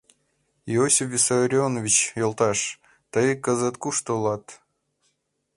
[0.73, 2.59] —Иосиф Виссарионович йолташ,
[3.13, 4.45] тый кызыт кушто улат?